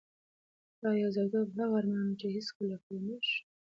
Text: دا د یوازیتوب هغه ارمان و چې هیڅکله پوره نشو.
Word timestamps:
دا 0.81 0.89
د 0.93 0.97
یوازیتوب 1.01 1.47
هغه 1.57 1.75
ارمان 1.79 2.05
و 2.09 2.17
چې 2.19 2.27
هیڅکله 2.35 2.75
پوره 2.83 3.01
نشو. 3.07 3.37